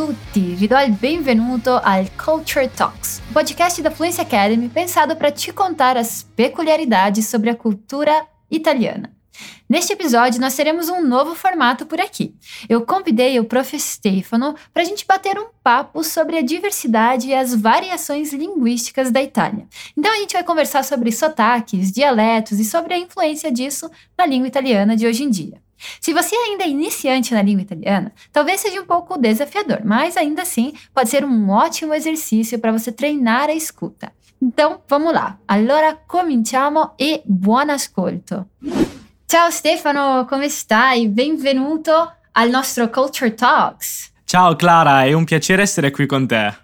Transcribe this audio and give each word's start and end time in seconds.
tutti, 0.00 0.54
vi 0.54 0.66
do 0.66 0.78
il 0.78 0.92
benvenuto 0.92 1.78
al 1.78 2.08
Culture 2.16 2.66
Talks, 2.68 3.20
podcast 3.34 3.82
da 3.82 3.90
Fluency 3.90 4.22
Academy 4.22 4.70
pensado 4.70 5.14
para 5.14 5.30
te 5.30 5.52
contar 5.52 5.98
as 5.98 6.26
peculiaridades 6.34 7.28
sobre 7.28 7.50
a 7.50 7.54
cultura 7.54 8.26
italiana. 8.50 9.14
Neste 9.68 9.92
episódio, 9.92 10.40
nós 10.40 10.54
teremos 10.54 10.88
um 10.88 11.06
novo 11.06 11.34
formato 11.34 11.84
por 11.84 12.00
aqui. 12.00 12.34
Eu 12.66 12.80
convidei 12.86 13.38
o 13.38 13.44
Prof. 13.44 13.78
Stefano 13.78 14.54
para 14.72 14.82
a 14.82 14.86
gente 14.86 15.04
bater 15.06 15.38
um 15.38 15.48
papo 15.62 16.02
sobre 16.02 16.38
a 16.38 16.42
diversidade 16.42 17.28
e 17.28 17.34
as 17.34 17.54
variações 17.54 18.32
linguísticas 18.32 19.10
da 19.10 19.22
Itália. 19.22 19.66
Então, 19.94 20.10
a 20.10 20.16
gente 20.16 20.32
vai 20.32 20.42
conversar 20.42 20.82
sobre 20.82 21.12
sotaques, 21.12 21.92
dialetos 21.92 22.58
e 22.58 22.64
sobre 22.64 22.94
a 22.94 22.98
influência 22.98 23.52
disso 23.52 23.90
na 24.16 24.24
língua 24.24 24.48
italiana 24.48 24.96
de 24.96 25.06
hoje 25.06 25.24
em 25.24 25.28
dia. 25.28 25.60
Se 26.00 26.12
você 26.12 26.34
ainda 26.34 26.64
é 26.64 26.68
iniciante 26.68 27.34
na 27.34 27.42
língua 27.42 27.62
italiana, 27.62 28.12
talvez 28.32 28.60
seja 28.60 28.80
um 28.80 28.86
pouco 28.86 29.18
desafiador, 29.18 29.80
mas 29.84 30.16
ainda 30.16 30.42
assim 30.42 30.72
pode 30.94 31.08
ser 31.08 31.24
um 31.24 31.50
ótimo 31.50 31.94
exercício 31.94 32.58
para 32.58 32.72
você 32.72 32.92
treinar 32.92 33.48
a 33.48 33.54
escuta. 33.54 34.12
Então, 34.42 34.80
vamos 34.88 35.12
lá. 35.12 35.38
Allora 35.46 35.94
cominciamo 36.06 36.92
e 36.98 37.22
buon 37.26 37.70
ascolto. 37.70 38.46
Ciao 39.26 39.50
Stefano, 39.50 40.26
come 40.28 40.48
stai? 40.48 41.08
Benvenuto 41.08 42.12
al 42.32 42.50
nostro 42.50 42.88
Culture 42.88 43.34
Talks. 43.34 44.10
Ciao 44.24 44.56
Clara, 44.56 45.04
è 45.04 45.12
un 45.12 45.24
piacere 45.24 45.62
essere 45.62 45.90
qui 45.90 46.06
con 46.06 46.26
te. 46.26 46.56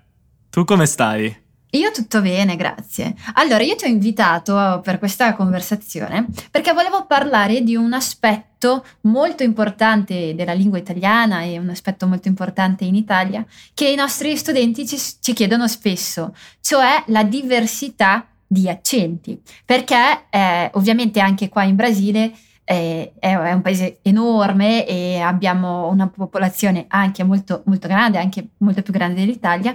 Tu 0.50 0.64
come 0.64 0.86
stai? 0.86 1.45
Io 1.70 1.90
tutto 1.90 2.22
bene, 2.22 2.56
grazie. 2.56 3.14
Allora, 3.34 3.62
io 3.62 3.74
ti 3.74 3.84
ho 3.84 3.88
invitato 3.88 4.80
per 4.82 4.98
questa 4.98 5.34
conversazione 5.34 6.26
perché 6.50 6.72
volevo 6.72 7.06
parlare 7.06 7.62
di 7.62 7.74
un 7.74 7.92
aspetto 7.92 8.84
molto 9.02 9.42
importante 9.42 10.34
della 10.34 10.52
lingua 10.52 10.78
italiana 10.78 11.42
e 11.42 11.58
un 11.58 11.68
aspetto 11.68 12.06
molto 12.06 12.28
importante 12.28 12.84
in 12.84 12.94
Italia 12.94 13.44
che 13.74 13.88
i 13.88 13.96
nostri 13.96 14.36
studenti 14.36 14.86
ci, 14.86 14.96
ci 15.20 15.32
chiedono 15.32 15.66
spesso, 15.66 16.34
cioè 16.60 17.02
la 17.06 17.24
diversità 17.24 18.26
di 18.46 18.68
accenti. 18.68 19.40
Perché 19.64 20.26
eh, 20.30 20.70
ovviamente 20.74 21.20
anche 21.20 21.48
qua 21.48 21.64
in 21.64 21.74
Brasile 21.74 22.32
è, 22.62 23.12
è, 23.18 23.34
un 23.34 23.60
paese 23.60 23.98
enorme 24.02 24.86
e 24.86 25.18
abbiamo 25.18 25.88
una 25.88 26.08
popolazione 26.08 26.86
anche 26.88 27.22
molto, 27.24 27.62
molto 27.66 27.88
grande, 27.88 28.18
anche 28.18 28.48
molto 28.58 28.82
più 28.82 28.92
grande 28.92 29.20
dell'Italia 29.20 29.74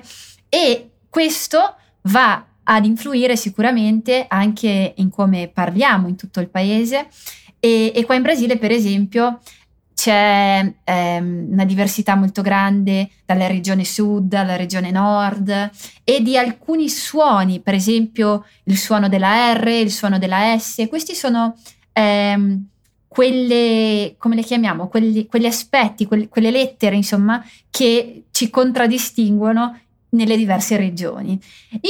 e 0.50 0.89
questo 1.09 1.76
va 2.03 2.45
ad 2.63 2.85
influire 2.85 3.35
sicuramente 3.35 4.25
anche 4.27 4.94
in 4.95 5.09
come 5.09 5.49
parliamo 5.53 6.08
in 6.08 6.16
tutto 6.16 6.39
il 6.39 6.49
paese. 6.49 7.08
E, 7.59 7.91
e 7.93 8.05
qua 8.05 8.16
in 8.16 8.21
Brasile 8.21 8.58
per 8.58 8.71
esempio 8.71 9.39
c'è 9.93 10.73
ehm, 10.83 11.49
una 11.52 11.66
diversità 11.66 12.16
molto 12.16 12.41
grande 12.41 13.09
dalla 13.25 13.45
regione 13.45 13.85
sud 13.85 14.33
alla 14.33 14.55
regione 14.55 14.89
nord 14.89 15.69
e 16.03 16.21
di 16.21 16.38
alcuni 16.38 16.89
suoni, 16.89 17.59
per 17.59 17.75
esempio 17.75 18.45
il 18.63 18.77
suono 18.77 19.09
della 19.09 19.53
R, 19.53 19.67
il 19.67 19.91
suono 19.91 20.17
della 20.17 20.58
S, 20.58 20.88
questi 20.89 21.13
sono 21.13 21.55
ehm, 21.93 22.65
quelle, 23.08 24.15
come 24.17 24.36
le 24.36 24.41
chiamiamo, 24.41 24.88
quelli, 24.88 25.27
quegli 25.27 25.45
aspetti, 25.45 26.05
quelle, 26.05 26.30
quelle 26.30 26.49
lettere, 26.49 26.95
insomma, 26.95 27.43
che 27.69 28.23
ci 28.31 28.49
contraddistinguono 28.49 29.77
nelle 30.12 30.38
diverse 30.38 30.78
regioni. 30.78 31.40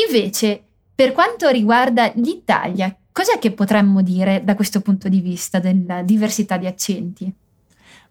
Invece, 0.08 0.64
per 0.94 1.12
quanto 1.12 1.50
riguarda 1.50 2.12
l'Italia, 2.16 2.96
cos'è 3.12 3.40
che 3.40 3.52
potremmo 3.52 4.02
dire 4.02 4.44
da 4.44 4.56
questo 4.56 4.82
punto 4.82 5.10
di 5.10 5.20
vista 5.20 5.60
della 5.60 6.02
diversità 6.02 6.58
di 6.58 6.68
accenti? 6.68 7.34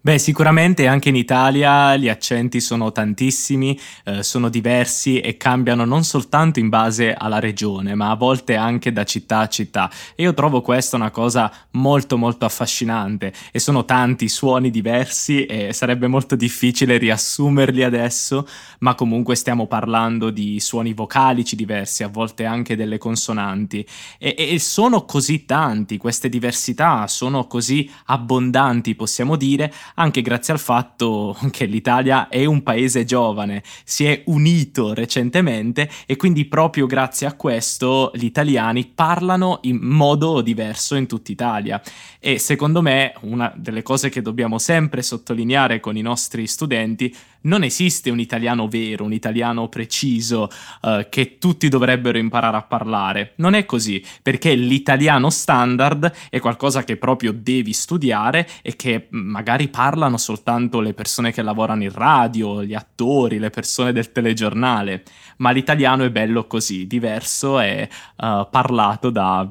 Beh, 0.03 0.17
sicuramente 0.17 0.87
anche 0.87 1.09
in 1.09 1.15
Italia 1.15 1.95
gli 1.95 2.09
accenti 2.09 2.59
sono 2.59 2.91
tantissimi, 2.91 3.79
eh, 4.05 4.23
sono 4.23 4.49
diversi 4.49 5.19
e 5.19 5.37
cambiano 5.37 5.85
non 5.85 6.03
soltanto 6.03 6.57
in 6.57 6.69
base 6.69 7.13
alla 7.13 7.37
regione, 7.37 7.93
ma 7.93 8.09
a 8.09 8.15
volte 8.15 8.55
anche 8.55 8.91
da 8.91 9.03
città 9.03 9.41
a 9.41 9.47
città. 9.47 9.91
E 10.15 10.23
io 10.23 10.33
trovo 10.33 10.61
questa 10.61 10.95
una 10.95 11.11
cosa 11.11 11.53
molto 11.73 12.17
molto 12.17 12.45
affascinante 12.45 13.31
e 13.51 13.59
sono 13.59 13.85
tanti 13.85 14.27
suoni 14.27 14.71
diversi 14.71 15.45
e 15.45 15.71
sarebbe 15.71 16.07
molto 16.07 16.35
difficile 16.35 16.97
riassumerli 16.97 17.83
adesso, 17.83 18.47
ma 18.79 18.95
comunque 18.95 19.35
stiamo 19.35 19.67
parlando 19.67 20.31
di 20.31 20.59
suoni 20.59 20.93
vocalici 20.93 21.55
diversi, 21.55 22.01
a 22.01 22.07
volte 22.07 22.45
anche 22.45 22.75
delle 22.75 22.97
consonanti. 22.97 23.85
E, 24.17 24.33
e 24.35 24.57
sono 24.57 25.05
così 25.05 25.45
tanti, 25.45 25.97
queste 25.97 26.27
diversità 26.27 27.05
sono 27.05 27.45
così 27.45 27.87
abbondanti, 28.05 28.95
possiamo 28.95 29.35
dire, 29.35 29.71
anche 29.95 30.21
grazie 30.21 30.53
al 30.53 30.59
fatto 30.59 31.37
che 31.51 31.65
l'Italia 31.65 32.27
è 32.27 32.45
un 32.45 32.63
paese 32.63 33.05
giovane, 33.05 33.63
si 33.83 34.05
è 34.05 34.23
unito 34.25 34.93
recentemente 34.93 35.89
e 36.05 36.15
quindi 36.15 36.45
proprio 36.45 36.85
grazie 36.85 37.27
a 37.27 37.33
questo 37.33 38.11
gli 38.13 38.25
italiani 38.25 38.85
parlano 38.93 39.59
in 39.63 39.77
modo 39.77 40.41
diverso 40.41 40.95
in 40.95 41.07
tutta 41.07 41.31
Italia. 41.31 41.81
E 42.19 42.39
secondo 42.39 42.81
me 42.81 43.13
una 43.21 43.51
delle 43.55 43.81
cose 43.81 44.09
che 44.09 44.21
dobbiamo 44.21 44.57
sempre 44.57 45.01
sottolineare 45.01 45.79
con 45.79 45.97
i 45.97 46.01
nostri 46.01 46.47
studenti 46.47 47.13
non 47.41 47.63
esiste 47.63 48.09
un 48.09 48.19
italiano 48.19 48.67
vero, 48.67 49.03
un 49.03 49.13
italiano 49.13 49.67
preciso 49.69 50.49
uh, 50.81 51.07
che 51.09 51.37
tutti 51.37 51.69
dovrebbero 51.69 52.17
imparare 52.17 52.57
a 52.57 52.61
parlare. 52.61 53.33
Non 53.37 53.53
è 53.53 53.65
così, 53.65 54.03
perché 54.21 54.53
l'italiano 54.53 55.29
standard 55.29 56.11
è 56.29 56.39
qualcosa 56.39 56.83
che 56.83 56.97
proprio 56.97 57.31
devi 57.31 57.73
studiare 57.73 58.47
e 58.61 58.75
che 58.75 59.07
magari 59.11 59.69
parlano 59.69 60.17
soltanto 60.17 60.79
le 60.79 60.93
persone 60.93 61.31
che 61.31 61.41
lavorano 61.41 61.83
in 61.83 61.91
radio, 61.91 62.63
gli 62.63 62.75
attori, 62.75 63.39
le 63.39 63.49
persone 63.49 63.91
del 63.91 64.11
telegiornale, 64.11 65.03
ma 65.37 65.51
l'italiano 65.51 66.03
è 66.03 66.11
bello 66.11 66.45
così, 66.45 66.87
diverso 66.87 67.59
e 67.59 67.89
uh, 68.17 68.47
parlato 68.49 69.09
da 69.09 69.49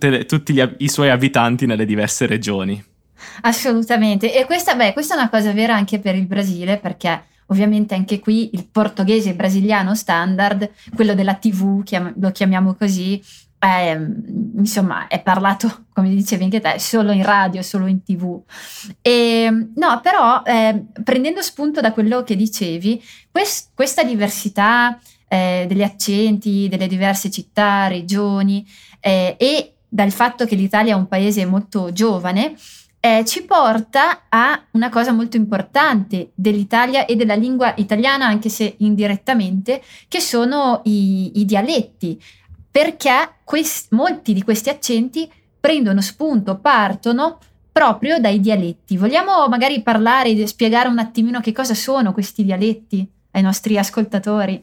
le, 0.00 0.26
tutti 0.26 0.52
gli, 0.52 0.62
i 0.78 0.88
suoi 0.88 1.10
abitanti 1.10 1.66
nelle 1.66 1.84
diverse 1.84 2.26
regioni. 2.26 2.87
Assolutamente, 3.42 4.34
e 4.34 4.44
questa, 4.44 4.74
beh, 4.74 4.92
questa 4.92 5.14
è 5.14 5.18
una 5.18 5.28
cosa 5.28 5.52
vera 5.52 5.74
anche 5.74 5.98
per 5.98 6.14
il 6.14 6.26
Brasile 6.26 6.78
perché 6.78 7.22
ovviamente 7.50 7.94
anche 7.94 8.20
qui 8.20 8.50
il 8.54 8.66
portoghese 8.66 9.34
brasiliano 9.34 9.94
standard, 9.94 10.70
quello 10.94 11.14
della 11.14 11.34
TV, 11.34 11.82
chiam- 11.82 12.12
lo 12.18 12.30
chiamiamo 12.30 12.74
così, 12.74 13.22
è, 13.58 13.98
insomma, 14.56 15.08
è 15.08 15.20
parlato, 15.20 15.86
come 15.92 16.10
dicevi 16.10 16.44
anche 16.44 16.60
te, 16.60 16.78
solo 16.78 17.12
in 17.12 17.24
radio, 17.24 17.62
solo 17.62 17.86
in 17.86 18.02
tv. 18.02 18.40
E, 19.00 19.48
no, 19.74 20.00
però 20.02 20.42
eh, 20.44 20.84
prendendo 21.02 21.42
spunto 21.42 21.80
da 21.80 21.92
quello 21.92 22.22
che 22.22 22.36
dicevi, 22.36 23.02
quest- 23.30 23.70
questa 23.74 24.04
diversità 24.04 24.98
eh, 25.26 25.66
degli 25.68 25.82
accenti, 25.82 26.68
delle 26.68 26.86
diverse 26.86 27.30
città, 27.30 27.88
regioni 27.88 28.66
eh, 29.00 29.36
e 29.38 29.72
dal 29.88 30.12
fatto 30.12 30.44
che 30.44 30.54
l'Italia 30.54 30.94
è 30.94 30.96
un 30.96 31.08
paese 31.08 31.44
molto 31.46 31.92
giovane, 31.92 32.54
eh, 33.08 33.24
ci 33.24 33.44
porta 33.44 34.24
a 34.28 34.62
una 34.72 34.90
cosa 34.90 35.12
molto 35.12 35.36
importante 35.36 36.32
dell'Italia 36.34 37.06
e 37.06 37.16
della 37.16 37.34
lingua 37.34 37.72
italiana, 37.76 38.26
anche 38.26 38.48
se 38.48 38.74
indirettamente, 38.78 39.82
che 40.08 40.20
sono 40.20 40.82
i, 40.84 41.40
i 41.40 41.44
dialetti, 41.44 42.20
perché 42.70 43.36
quest- 43.44 43.92
molti 43.92 44.34
di 44.34 44.42
questi 44.42 44.68
accenti 44.68 45.30
prendono 45.58 46.00
spunto, 46.02 46.58
partono 46.58 47.38
proprio 47.72 48.18
dai 48.18 48.40
dialetti. 48.40 48.96
Vogliamo 48.96 49.48
magari 49.48 49.82
parlare, 49.82 50.46
spiegare 50.46 50.88
un 50.88 50.98
attimino 50.98 51.40
che 51.40 51.52
cosa 51.52 51.74
sono 51.74 52.12
questi 52.12 52.44
dialetti 52.44 53.08
ai 53.32 53.42
nostri 53.42 53.78
ascoltatori? 53.78 54.62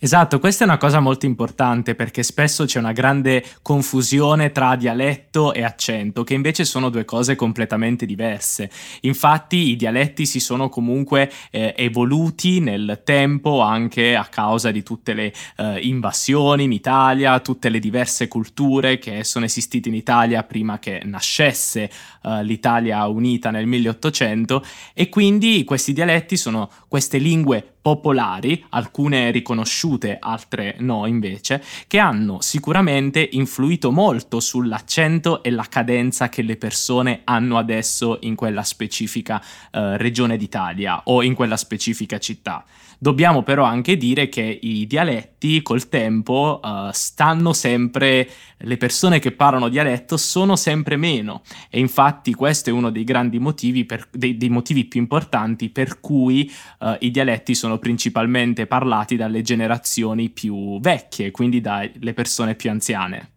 Esatto, 0.00 0.38
questa 0.38 0.62
è 0.62 0.68
una 0.68 0.76
cosa 0.76 1.00
molto 1.00 1.26
importante 1.26 1.96
perché 1.96 2.22
spesso 2.22 2.64
c'è 2.64 2.78
una 2.78 2.92
grande 2.92 3.44
confusione 3.62 4.52
tra 4.52 4.76
dialetto 4.76 5.52
e 5.52 5.64
accento, 5.64 6.22
che 6.22 6.34
invece 6.34 6.64
sono 6.64 6.88
due 6.88 7.04
cose 7.04 7.34
completamente 7.34 8.06
diverse. 8.06 8.70
Infatti 9.00 9.70
i 9.70 9.74
dialetti 9.74 10.24
si 10.24 10.38
sono 10.38 10.68
comunque 10.68 11.28
eh, 11.50 11.74
evoluti 11.76 12.60
nel 12.60 13.00
tempo 13.04 13.60
anche 13.60 14.14
a 14.14 14.26
causa 14.26 14.70
di 14.70 14.84
tutte 14.84 15.14
le 15.14 15.32
eh, 15.56 15.80
invasioni 15.80 16.62
in 16.62 16.72
Italia, 16.72 17.40
tutte 17.40 17.68
le 17.68 17.80
diverse 17.80 18.28
culture 18.28 18.98
che 18.98 19.24
sono 19.24 19.46
esistite 19.46 19.88
in 19.88 19.96
Italia 19.96 20.44
prima 20.44 20.78
che 20.78 21.02
nascesse 21.06 21.90
eh, 22.22 22.44
l'Italia 22.44 23.04
unita 23.08 23.50
nel 23.50 23.66
1800 23.66 24.64
e 24.94 25.08
quindi 25.08 25.64
questi 25.64 25.92
dialetti 25.92 26.36
sono 26.36 26.70
queste 26.86 27.18
lingue 27.18 27.77
popolari, 27.88 28.62
alcune 28.70 29.30
riconosciute, 29.30 30.18
altre 30.20 30.76
no 30.80 31.06
invece, 31.06 31.64
che 31.86 31.98
hanno 31.98 32.42
sicuramente 32.42 33.26
influito 33.32 33.90
molto 33.90 34.40
sull'accento 34.40 35.42
e 35.42 35.48
la 35.48 35.64
cadenza 35.66 36.28
che 36.28 36.42
le 36.42 36.58
persone 36.58 37.22
hanno 37.24 37.56
adesso 37.56 38.18
in 38.20 38.34
quella 38.34 38.62
specifica 38.62 39.42
eh, 39.70 39.96
regione 39.96 40.36
d'Italia 40.36 41.00
o 41.04 41.22
in 41.22 41.34
quella 41.34 41.56
specifica 41.56 42.18
città. 42.18 42.62
Dobbiamo 43.00 43.44
però 43.44 43.62
anche 43.62 43.96
dire 43.96 44.28
che 44.28 44.58
i 44.60 44.84
dialetti 44.84 45.62
col 45.62 45.88
tempo 45.88 46.58
uh, 46.60 46.90
stanno 46.90 47.52
sempre, 47.52 48.28
le 48.56 48.76
persone 48.76 49.20
che 49.20 49.30
parlano 49.30 49.68
dialetto 49.68 50.16
sono 50.16 50.56
sempre 50.56 50.96
meno 50.96 51.42
e 51.70 51.78
infatti 51.78 52.34
questo 52.34 52.70
è 52.70 52.72
uno 52.72 52.90
dei 52.90 53.04
grandi 53.04 53.38
motivi, 53.38 53.84
per, 53.84 54.08
dei, 54.10 54.36
dei 54.36 54.48
motivi 54.48 54.84
più 54.84 54.98
importanti 54.98 55.68
per 55.68 56.00
cui 56.00 56.50
uh, 56.80 56.96
i 56.98 57.12
dialetti 57.12 57.54
sono 57.54 57.78
principalmente 57.78 58.66
parlati 58.66 59.14
dalle 59.14 59.42
generazioni 59.42 60.28
più 60.28 60.80
vecchie, 60.80 61.30
quindi 61.30 61.60
dalle 61.60 62.14
persone 62.14 62.56
più 62.56 62.68
anziane. 62.68 63.30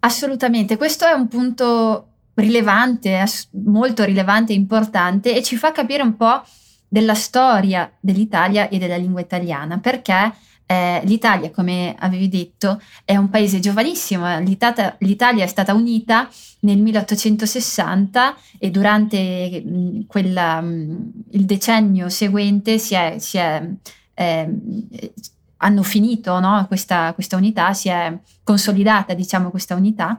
Assolutamente, 0.00 0.78
questo 0.78 1.04
è 1.04 1.12
un 1.12 1.28
punto 1.28 2.06
rilevante, 2.34 3.22
molto 3.66 4.04
rilevante 4.04 4.52
e 4.52 4.56
importante 4.56 5.36
e 5.36 5.42
ci 5.42 5.56
fa 5.56 5.72
capire 5.72 6.02
un 6.02 6.16
po' 6.16 6.42
della 6.88 7.14
storia 7.14 7.90
dell'Italia 8.00 8.68
e 8.68 8.78
della 8.78 8.96
lingua 8.96 9.20
italiana, 9.20 9.78
perché 9.78 10.32
eh, 10.66 11.00
l'Italia, 11.04 11.50
come 11.50 11.94
avevi 11.98 12.28
detto, 12.28 12.80
è 13.04 13.16
un 13.16 13.30
paese 13.30 13.58
giovanissimo, 13.58 14.38
L'Italia, 14.40 14.94
l'Italia 14.98 15.44
è 15.44 15.46
stata 15.46 15.72
unita 15.72 16.28
nel 16.60 16.78
1860 16.78 18.36
e 18.58 18.70
durante 18.70 19.62
mh, 19.64 20.06
quella, 20.06 20.60
mh, 20.60 21.12
il 21.30 21.44
decennio 21.44 22.08
seguente 22.08 22.78
si 22.78 22.94
è, 22.94 23.16
si 23.18 23.38
è 23.38 23.66
eh, 24.14 25.12
hanno 25.58 25.82
finito 25.82 26.38
no? 26.38 26.64
questa, 26.66 27.12
questa, 27.14 27.36
unità, 27.36 27.72
si 27.72 27.88
è 27.88 28.16
consolidata 28.44 29.14
diciamo 29.14 29.50
questa 29.50 29.74
unità 29.74 30.18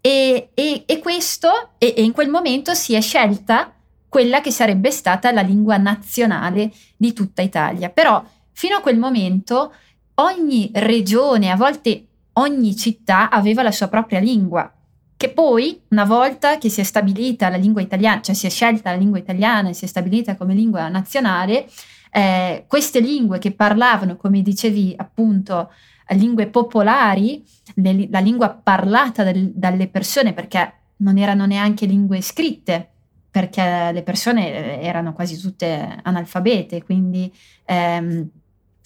e, 0.00 0.50
e, 0.54 0.82
e 0.86 0.98
questo 0.98 1.70
e, 1.78 1.94
e, 1.96 2.02
in 2.02 2.12
quel 2.12 2.28
momento 2.28 2.74
si 2.74 2.94
è 2.94 3.00
scelta 3.00 3.73
quella 4.14 4.40
che 4.40 4.52
sarebbe 4.52 4.92
stata 4.92 5.32
la 5.32 5.40
lingua 5.40 5.76
nazionale 5.76 6.70
di 6.96 7.12
tutta 7.12 7.42
Italia. 7.42 7.90
Però 7.90 8.24
fino 8.52 8.76
a 8.76 8.80
quel 8.80 8.96
momento 8.96 9.74
ogni 10.14 10.70
regione, 10.72 11.50
a 11.50 11.56
volte 11.56 12.06
ogni 12.34 12.76
città 12.76 13.28
aveva 13.28 13.64
la 13.64 13.72
sua 13.72 13.88
propria 13.88 14.20
lingua, 14.20 14.72
che 15.16 15.30
poi 15.30 15.80
una 15.88 16.04
volta 16.04 16.58
che 16.58 16.68
si 16.68 16.80
è 16.80 16.84
stabilita 16.84 17.48
la 17.48 17.56
lingua 17.56 17.82
italiana, 17.82 18.20
cioè 18.20 18.36
si 18.36 18.46
è 18.46 18.50
scelta 18.50 18.92
la 18.92 18.96
lingua 18.96 19.18
italiana 19.18 19.70
e 19.70 19.72
si 19.72 19.84
è 19.84 19.88
stabilita 19.88 20.36
come 20.36 20.54
lingua 20.54 20.86
nazionale, 20.86 21.68
eh, 22.12 22.66
queste 22.68 23.00
lingue 23.00 23.40
che 23.40 23.50
parlavano, 23.50 24.14
come 24.14 24.42
dicevi 24.42 24.94
appunto, 24.96 25.72
lingue 26.10 26.46
popolari, 26.46 27.44
le, 27.74 28.06
la 28.08 28.20
lingua 28.20 28.50
parlata 28.50 29.24
del, 29.24 29.50
dalle 29.52 29.88
persone, 29.88 30.32
perché 30.32 30.72
non 30.98 31.18
erano 31.18 31.46
neanche 31.46 31.84
lingue 31.84 32.20
scritte, 32.20 32.90
perché 33.34 33.90
le 33.92 34.04
persone 34.04 34.80
erano 34.80 35.12
quasi 35.12 35.36
tutte 35.36 35.98
analfabete, 36.04 36.84
quindi 36.84 37.34
ehm, 37.64 38.28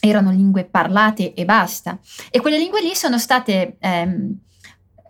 erano 0.00 0.31
lingue 0.31 0.65
parlate 0.65 1.35
e 1.35 1.45
basta. 1.45 1.99
E 2.31 2.41
quelle 2.41 2.56
lingue 2.56 2.81
lì 2.81 2.95
sono 2.95 3.19
state 3.19 3.77
ehm, 3.79 4.35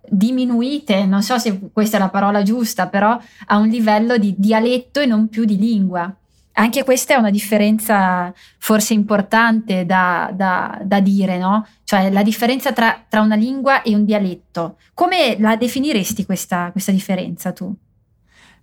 diminuite, 0.08 1.06
non 1.06 1.23
so 1.23 1.38
se 1.38 1.70
questa 1.73 1.99
è 1.99 2.00
la 2.00 2.08
parola 2.08 2.43
giusta, 2.43 2.88
però 2.88 3.17
a 3.46 3.58
un 3.58 3.69
livello 3.69 4.17
di 4.17 4.35
dialetto 4.37 4.99
e 4.99 5.06
non 5.06 5.29
più 5.29 5.44
di 5.44 5.56
lingua. 5.56 6.12
Anche 6.55 6.82
questa 6.82 7.14
è 7.14 7.17
una 7.17 7.31
differenza 7.31 8.34
forse 8.58 8.93
importante 8.93 9.87
da, 9.87 10.32
da, 10.34 10.81
da 10.82 10.99
dire, 10.99 11.38
no? 11.38 11.64
Cioè 11.84 12.11
la 12.11 12.25
differenza 12.25 12.73
tra, 12.73 13.05
tra, 13.08 13.20
una 13.20 13.37
lingua 13.37 13.82
e 13.82 13.94
un 13.94 14.05
dialetto. 14.05 14.79
Come 14.94 15.37
la 15.38 15.55
definiresti 15.55 16.26
questa, 16.26 16.73
questa 16.73 16.91
differenza 16.91 17.52
tu? 17.52 17.73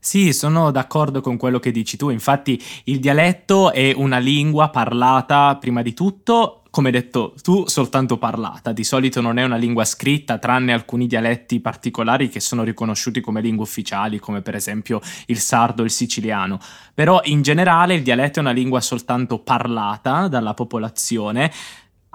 Sì, 0.06 0.34
sono 0.34 0.70
d'accordo 0.70 1.20
con 1.20 1.36
quello 1.36 1.58
che 1.58 1.72
dici 1.72 1.98
tu. 1.98 2.10
Infatti, 2.10 2.62
il 2.84 3.00
dialetto 3.00 3.72
è 3.72 3.92
una 3.96 4.20
lingua 4.20 4.70
parlata 4.70 5.58
prima 5.60 5.82
di 5.82 5.96
tutto 5.96 6.62
come 6.70 6.92
detto 6.92 7.34
tu, 7.42 7.68
soltanto 7.68 8.18
parlata. 8.20 8.72
Di 8.72 8.84
solito 8.84 9.20
non 9.20 9.40
è 9.40 9.44
una 9.44 9.56
lingua 9.56 9.84
scritta, 9.84 10.38
tranne 10.38 10.74
alcuni 10.74 11.08
dialetti 11.08 11.60
particolari 11.60 12.30
che 12.30 12.40
sono 12.40 12.64
riconosciuti 12.64 13.20
come 13.20 13.42
lingue 13.42 13.64
ufficiali, 13.64 14.20
come 14.20 14.42
per 14.42 14.54
esempio 14.54 15.00
il 15.28 15.40
sardo 15.40 15.82
e 15.82 15.86
il 15.86 15.92
siciliano. 15.92 16.60
Però 16.94 17.22
in 17.24 17.42
generale 17.42 17.96
il 17.96 18.04
dialetto 18.04 18.38
è 18.38 18.42
una 18.42 18.52
lingua 18.52 18.82
soltanto 18.82 19.40
parlata 19.40 20.28
dalla 20.28 20.54
popolazione 20.54 21.50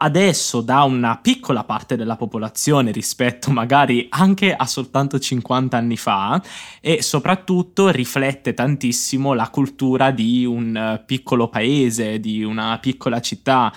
adesso 0.02 0.60
da 0.60 0.82
una 0.82 1.18
piccola 1.18 1.64
parte 1.64 1.96
della 1.96 2.16
popolazione 2.16 2.90
rispetto 2.90 3.50
magari 3.50 4.06
anche 4.10 4.54
a 4.54 4.66
soltanto 4.66 5.18
50 5.18 5.76
anni 5.76 5.96
fa 5.96 6.42
e 6.80 7.02
soprattutto 7.02 7.88
riflette 7.88 8.54
tantissimo 8.54 9.34
la 9.34 9.48
cultura 9.48 10.10
di 10.10 10.44
un 10.44 11.02
piccolo 11.04 11.48
paese, 11.48 12.18
di 12.18 12.42
una 12.42 12.78
piccola 12.78 13.20
città 13.20 13.72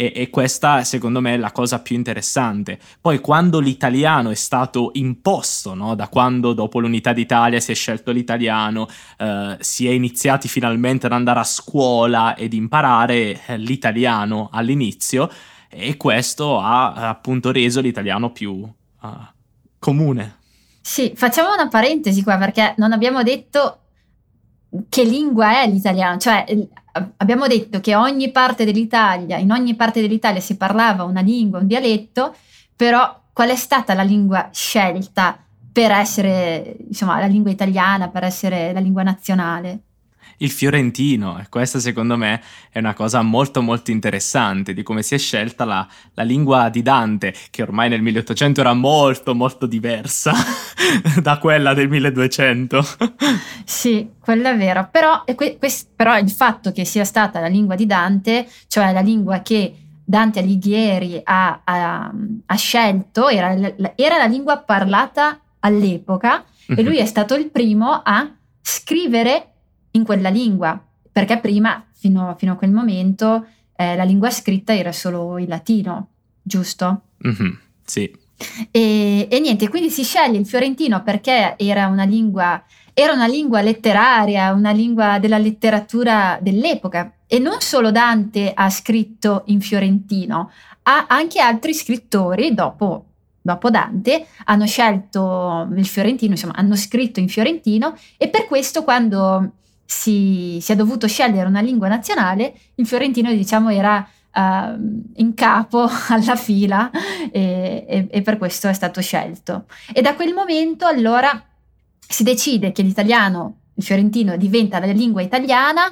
e, 0.00 0.30
questa 0.30 0.84
secondo 0.84 1.20
me 1.20 1.34
è 1.34 1.36
la 1.36 1.50
cosa 1.50 1.80
più 1.80 1.96
interessante. 1.96 2.78
Poi 3.00 3.18
quando 3.18 3.58
l'italiano 3.58 4.30
è 4.30 4.36
stato 4.36 4.90
imposto, 4.94 5.74
no? 5.74 5.96
da 5.96 6.06
quando 6.06 6.52
dopo 6.52 6.78
l'unità 6.78 7.12
d'Italia 7.12 7.58
si 7.58 7.72
è 7.72 7.74
scelto 7.74 8.12
l'italiano, 8.12 8.86
eh, 9.18 9.56
si 9.58 9.88
è 9.88 9.90
iniziati 9.90 10.46
finalmente 10.46 11.06
ad 11.06 11.12
andare 11.12 11.40
a 11.40 11.44
scuola 11.44 12.36
ed 12.36 12.52
imparare 12.52 13.40
eh, 13.46 13.58
l'italiano 13.58 14.50
all'inizio 14.52 15.28
e 15.68 15.96
questo 15.96 16.58
ha 16.58 17.08
appunto 17.08 17.52
reso 17.52 17.80
l'italiano 17.80 18.32
più 18.32 18.52
uh, 18.52 19.08
comune. 19.78 20.36
Sì, 20.80 21.12
facciamo 21.14 21.52
una 21.52 21.68
parentesi 21.68 22.22
qua 22.22 22.36
perché 22.38 22.74
non 22.78 22.92
abbiamo 22.92 23.22
detto 23.22 23.80
che 24.88 25.04
lingua 25.04 25.62
è 25.62 25.68
l'italiano, 25.68 26.18
cioè 26.18 26.44
abbiamo 27.18 27.46
detto 27.46 27.80
che 27.80 27.94
ogni 27.94 28.30
parte 28.30 28.64
dell'Italia, 28.64 29.36
in 29.36 29.50
ogni 29.50 29.74
parte 29.74 30.00
dell'Italia 30.00 30.40
si 30.40 30.56
parlava 30.56 31.04
una 31.04 31.20
lingua, 31.20 31.58
un 31.58 31.66
dialetto, 31.66 32.34
però 32.74 33.20
qual 33.32 33.50
è 33.50 33.56
stata 33.56 33.94
la 33.94 34.02
lingua 34.02 34.48
scelta 34.52 35.38
per 35.70 35.90
essere, 35.92 36.76
insomma, 36.88 37.20
la 37.20 37.26
lingua 37.26 37.50
italiana, 37.50 38.08
per 38.08 38.24
essere 38.24 38.72
la 38.72 38.80
lingua 38.80 39.02
nazionale? 39.02 39.82
Il 40.38 40.50
fiorentino. 40.50 41.38
E 41.38 41.48
questa 41.48 41.78
secondo 41.78 42.16
me 42.16 42.42
è 42.70 42.78
una 42.78 42.94
cosa 42.94 43.22
molto 43.22 43.62
molto 43.62 43.90
interessante 43.90 44.74
di 44.74 44.82
come 44.82 45.02
si 45.02 45.14
è 45.14 45.18
scelta 45.18 45.64
la, 45.64 45.86
la 46.14 46.22
lingua 46.22 46.68
di 46.68 46.82
Dante 46.82 47.34
che 47.50 47.62
ormai 47.62 47.88
nel 47.88 48.02
1800 48.02 48.60
era 48.60 48.74
molto 48.74 49.34
molto 49.34 49.66
diversa 49.66 50.32
da 51.22 51.38
quella 51.38 51.74
del 51.74 51.88
1200. 51.88 52.84
sì, 53.64 54.10
quello 54.20 54.48
è 54.48 54.56
vero, 54.56 54.88
però, 54.90 55.24
que- 55.24 55.58
que- 55.58 55.72
però 55.94 56.18
il 56.18 56.30
fatto 56.30 56.72
che 56.72 56.84
sia 56.84 57.04
stata 57.04 57.40
la 57.40 57.48
lingua 57.48 57.74
di 57.74 57.86
Dante, 57.86 58.48
cioè 58.66 58.92
la 58.92 59.00
lingua 59.00 59.40
che 59.40 59.74
Dante 60.04 60.38
Alighieri 60.38 61.20
ha, 61.22 61.60
ha, 61.64 62.10
ha 62.46 62.56
scelto, 62.56 63.28
era, 63.28 63.54
era, 63.94 64.16
la 64.16 64.24
lingua 64.24 64.56
parlata 64.56 65.38
all'epoca 65.60 66.44
e 66.66 66.82
lui 66.82 66.96
è 66.96 67.04
stato 67.04 67.34
il 67.34 67.50
primo 67.50 68.00
a 68.02 68.30
scrivere 68.62 69.57
in 69.92 70.04
quella 70.04 70.28
lingua, 70.28 70.80
perché 71.10 71.38
prima, 71.38 71.84
fino, 71.92 72.34
fino 72.38 72.52
a 72.52 72.56
quel 72.56 72.70
momento, 72.70 73.46
eh, 73.76 73.96
la 73.96 74.04
lingua 74.04 74.30
scritta 74.30 74.74
era 74.74 74.92
solo 74.92 75.38
il 75.38 75.48
latino, 75.48 76.08
giusto? 76.42 77.02
Mm-hmm, 77.26 77.52
sì. 77.84 78.26
E, 78.70 79.26
e, 79.30 79.40
niente, 79.40 79.68
quindi 79.68 79.90
si 79.90 80.04
sceglie 80.04 80.38
il 80.38 80.46
fiorentino 80.46 81.02
perché 81.02 81.54
era 81.56 81.86
una 81.86 82.04
lingua, 82.04 82.62
era 82.94 83.12
una 83.12 83.26
lingua 83.26 83.60
letteraria, 83.62 84.52
una 84.52 84.70
lingua 84.70 85.18
della 85.18 85.38
letteratura 85.38 86.38
dell'epoca. 86.40 87.12
E 87.26 87.38
non 87.38 87.60
solo 87.60 87.90
Dante 87.90 88.52
ha 88.54 88.70
scritto 88.70 89.42
in 89.46 89.60
fiorentino, 89.60 90.50
ha 90.82 91.06
anche 91.08 91.40
altri 91.40 91.74
scrittori 91.74 92.54
dopo 92.54 93.04
dopo 93.40 93.70
Dante, 93.70 94.26
hanno 94.44 94.66
scelto 94.66 95.68
il 95.74 95.86
fiorentino, 95.86 96.32
insomma, 96.32 96.52
hanno 96.54 96.76
scritto 96.76 97.18
in 97.18 97.28
fiorentino 97.28 97.96
e 98.18 98.28
per 98.28 98.46
questo 98.46 98.84
quando 98.84 99.52
si, 99.90 100.58
si, 100.60 100.72
è 100.72 100.76
dovuto 100.76 101.08
scegliere 101.08 101.48
una 101.48 101.62
lingua 101.62 101.88
nazionale, 101.88 102.54
il 102.74 102.86
fiorentino 102.86 103.32
diciamo 103.32 103.70
era 103.70 104.06
uh, 104.34 104.40
in 105.14 105.32
capo 105.34 105.88
alla 106.08 106.36
fila 106.36 106.90
e, 107.32 107.86
e, 107.88 108.06
e, 108.10 108.20
per 108.20 108.36
questo 108.36 108.68
è 108.68 108.74
stato 108.74 109.00
scelto. 109.00 109.64
E 109.94 110.02
da 110.02 110.14
quel 110.14 110.34
momento 110.34 110.84
allora 110.84 111.42
si 112.06 112.22
decide 112.22 112.70
che 112.70 112.82
l'italiano, 112.82 113.60
il 113.76 113.82
fiorentino 113.82 114.36
diventa 114.36 114.78
la 114.78 114.92
lingua 114.92 115.22
italiana 115.22 115.86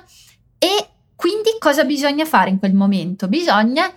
e 0.59 0.89
quindi 1.15 1.57
cosa 1.59 1.85
bisogna 1.85 2.27
fare 2.27 2.51
in 2.51 2.59
quel 2.59 2.75
momento? 2.75 3.29
Bisogna 3.29 3.91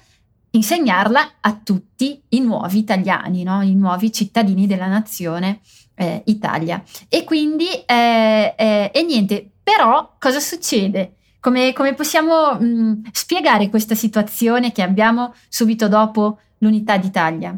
insegnarla 0.52 1.32
a 1.42 1.60
tutti 1.62 2.22
i 2.30 2.40
nuovi 2.40 2.80
italiani, 2.80 3.44
no? 3.44 3.62
i 3.62 3.76
nuovi 3.76 4.14
cittadini 4.14 4.66
della 4.66 4.88
nazione 4.88 5.60
eh, 5.96 6.24
Italia. 6.28 6.82
E 7.10 7.26
quindi, 7.26 7.68
eh, 7.86 8.56
eh, 8.58 8.92
e 8.94 9.04
niente, 9.04 9.52
però 9.70 10.16
cosa 10.20 10.40
succede? 10.40 11.18
Come, 11.40 11.74
come 11.74 11.94
possiamo 11.94 12.56
mh, 12.56 13.04
spiegare 13.12 13.70
questa 13.70 13.94
situazione 13.94 14.72
che 14.72 14.82
abbiamo 14.82 15.36
subito 15.48 15.88
dopo 15.88 16.40
l'unità 16.58 16.98
d'Italia? 16.98 17.56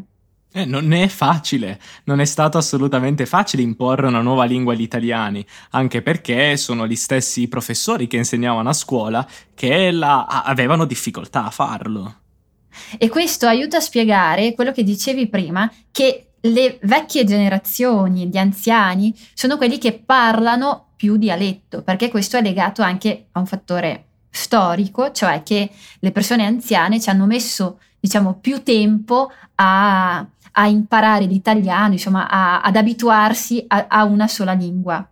Eh, 0.54 0.66
non 0.66 0.92
è 0.92 1.08
facile, 1.08 1.80
non 2.04 2.20
è 2.20 2.26
stato 2.26 2.58
assolutamente 2.58 3.24
facile 3.24 3.62
imporre 3.62 4.06
una 4.06 4.20
nuova 4.20 4.44
lingua 4.44 4.74
agli 4.74 4.82
italiani, 4.82 5.44
anche 5.70 6.02
perché 6.02 6.58
sono 6.58 6.86
gli 6.86 6.96
stessi 6.96 7.48
professori 7.48 8.06
che 8.06 8.18
insegnavano 8.18 8.68
a 8.68 8.74
scuola 8.74 9.26
che 9.54 9.90
la, 9.90 10.26
avevano 10.26 10.84
difficoltà 10.84 11.46
a 11.46 11.50
farlo. 11.50 12.16
E 12.98 13.08
questo 13.08 13.46
aiuta 13.46 13.78
a 13.78 13.80
spiegare 13.80 14.54
quello 14.54 14.72
che 14.72 14.84
dicevi 14.84 15.28
prima, 15.28 15.70
che 15.90 16.26
le 16.42 16.78
vecchie 16.82 17.24
generazioni, 17.24 18.28
gli 18.28 18.36
anziani, 18.36 19.14
sono 19.32 19.56
quelli 19.56 19.78
che 19.78 19.94
parlano 19.94 20.91
più 21.02 21.16
dialetto, 21.16 21.82
perché 21.82 22.08
questo 22.08 22.36
è 22.36 22.42
legato 22.42 22.80
anche 22.80 23.26
a 23.32 23.40
un 23.40 23.46
fattore 23.46 24.04
storico, 24.30 25.10
cioè 25.10 25.42
che 25.42 25.68
le 25.98 26.12
persone 26.12 26.46
anziane 26.46 27.00
ci 27.00 27.10
hanno 27.10 27.26
messo, 27.26 27.80
diciamo, 27.98 28.34
più 28.40 28.62
tempo 28.62 29.32
a, 29.56 30.24
a 30.52 30.66
imparare 30.68 31.24
l'italiano, 31.24 31.94
insomma, 31.94 32.30
a, 32.30 32.60
ad 32.60 32.76
abituarsi 32.76 33.64
a, 33.66 33.86
a 33.88 34.04
una 34.04 34.28
sola 34.28 34.52
lingua. 34.52 35.04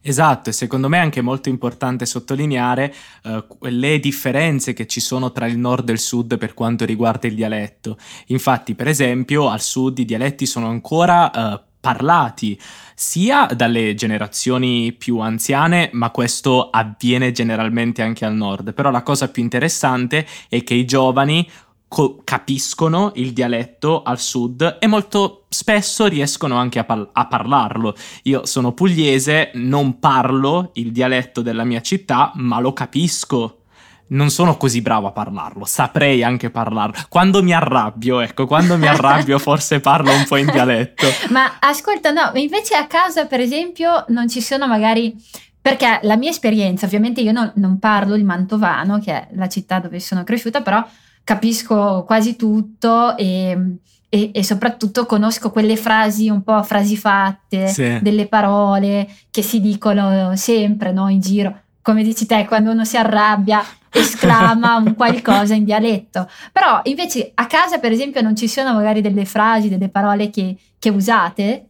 Esatto, 0.00 0.48
e 0.48 0.52
secondo 0.54 0.88
me 0.88 0.96
è 0.96 1.02
anche 1.02 1.20
molto 1.20 1.50
importante 1.50 2.06
sottolineare 2.06 2.94
uh, 3.24 3.44
le 3.68 4.00
differenze 4.00 4.72
che 4.72 4.86
ci 4.86 5.00
sono 5.00 5.32
tra 5.32 5.46
il 5.46 5.58
nord 5.58 5.90
e 5.90 5.92
il 5.92 5.98
sud 5.98 6.38
per 6.38 6.54
quanto 6.54 6.86
riguarda 6.86 7.26
il 7.26 7.34
dialetto. 7.34 7.98
Infatti, 8.28 8.74
per 8.74 8.88
esempio, 8.88 9.50
al 9.50 9.60
sud 9.60 9.98
i 9.98 10.06
dialetti 10.06 10.46
sono 10.46 10.68
ancora 10.68 11.30
uh, 11.30 11.72
parlati 11.84 12.58
sia 12.94 13.44
dalle 13.54 13.92
generazioni 13.92 14.94
più 14.94 15.18
anziane, 15.18 15.90
ma 15.92 16.08
questo 16.08 16.70
avviene 16.70 17.30
generalmente 17.30 18.00
anche 18.00 18.24
al 18.24 18.32
nord. 18.32 18.72
Però 18.72 18.90
la 18.90 19.02
cosa 19.02 19.28
più 19.28 19.42
interessante 19.42 20.26
è 20.48 20.64
che 20.64 20.72
i 20.72 20.86
giovani 20.86 21.46
co- 21.86 22.22
capiscono 22.24 23.12
il 23.16 23.34
dialetto 23.34 24.02
al 24.02 24.18
sud 24.18 24.78
e 24.80 24.86
molto 24.86 25.44
spesso 25.50 26.06
riescono 26.06 26.56
anche 26.56 26.78
a, 26.78 26.84
par- 26.84 27.10
a, 27.12 27.26
parlarlo. 27.26 27.94
Io 28.22 28.46
sono 28.46 28.72
pugliese, 28.72 29.50
non 29.56 29.98
parlo 29.98 30.70
il 30.74 30.90
dialetto 30.90 31.42
della 31.42 31.64
mia 31.64 31.82
città, 31.82 32.32
ma 32.36 32.60
lo 32.60 32.72
capisco. 32.72 33.63
Non 34.06 34.30
sono 34.30 34.56
così 34.56 34.82
bravo 34.82 35.06
a 35.06 35.12
parlarlo, 35.12 35.64
saprei 35.64 36.22
anche 36.22 36.50
parlarlo. 36.50 36.94
Quando 37.08 37.42
mi 37.42 37.52
arrabbio, 37.52 38.20
ecco, 38.20 38.46
quando 38.46 38.76
mi 38.76 38.86
arrabbio 38.86 39.38
forse 39.40 39.80
parlo 39.80 40.12
un 40.12 40.24
po' 40.28 40.36
in 40.36 40.50
dialetto. 40.50 41.06
Ma 41.30 41.56
ascolta, 41.58 42.10
no, 42.10 42.30
invece 42.34 42.74
a 42.74 42.86
casa 42.86 43.26
per 43.26 43.40
esempio 43.40 44.04
non 44.08 44.28
ci 44.28 44.40
sono 44.40 44.66
magari 44.66 45.16
perché 45.64 46.00
la 46.02 46.18
mia 46.18 46.28
esperienza, 46.28 46.84
ovviamente 46.84 47.22
io 47.22 47.32
non, 47.32 47.50
non, 47.54 47.78
parlo 47.78 48.14
il 48.14 48.24
mantovano, 48.24 48.98
che 48.98 49.12
è 49.12 49.28
la 49.32 49.48
città 49.48 49.78
dove 49.78 49.98
sono 49.98 50.22
cresciuta, 50.22 50.60
però 50.60 50.86
capisco 51.24 52.04
quasi 52.04 52.36
tutto 52.36 53.16
e, 53.16 53.78
e, 54.10 54.30
e, 54.34 54.44
soprattutto 54.44 55.06
conosco 55.06 55.50
quelle 55.50 55.78
frasi 55.78 56.28
un 56.28 56.42
po' 56.42 56.62
frasi 56.62 56.98
fatte, 56.98 57.68
sì. 57.68 57.98
delle 58.02 58.26
parole 58.26 59.08
che 59.30 59.40
si 59.40 59.62
dicono 59.62 60.36
sempre 60.36 60.92
no, 60.92 61.08
in 61.08 61.20
giro. 61.20 61.60
Come 61.84 62.02
dici 62.02 62.24
te, 62.24 62.46
quando 62.46 62.70
uno 62.70 62.86
si 62.86 62.96
arrabbia, 62.96 63.62
esclama 63.92 64.76
un 64.76 64.94
qualcosa 64.94 65.52
in 65.52 65.64
dialetto. 65.64 66.26
Però 66.50 66.80
invece 66.84 67.32
a 67.34 67.46
casa, 67.46 67.76
per 67.76 67.92
esempio, 67.92 68.22
non 68.22 68.34
ci 68.34 68.48
sono 68.48 68.72
magari 68.72 69.02
delle 69.02 69.26
frasi, 69.26 69.68
delle 69.68 69.90
parole 69.90 70.30
che, 70.30 70.56
che 70.78 70.88
usate 70.88 71.66